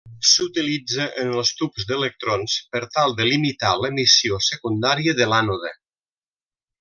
[0.27, 5.75] S'utilitza en els tubs d'electrons per tal de limitar l'emissió secundària de l'ànode.